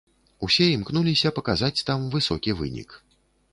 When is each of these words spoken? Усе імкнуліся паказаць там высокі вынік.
Усе 0.45 0.65
імкнуліся 0.77 1.33
паказаць 1.37 1.83
там 1.91 2.09
высокі 2.19 2.59
вынік. 2.63 2.89